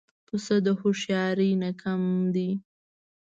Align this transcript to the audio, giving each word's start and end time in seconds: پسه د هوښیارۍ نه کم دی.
پسه 0.27 0.55
د 0.65 0.67
هوښیارۍ 0.79 1.51
نه 1.63 1.71
کم 1.81 2.01
دی. 2.33 2.49